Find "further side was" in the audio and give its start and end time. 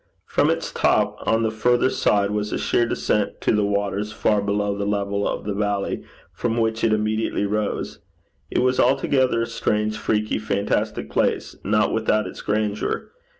1.51-2.51